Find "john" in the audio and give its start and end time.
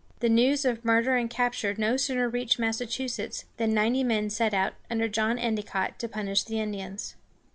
5.07-5.37